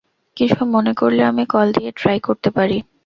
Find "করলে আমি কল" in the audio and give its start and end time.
0.93-1.67